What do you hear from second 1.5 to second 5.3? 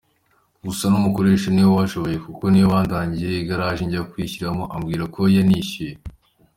ni we wanshoye kuko niwe wandangiye igaraje njya kugishyirishamo, ambwira ko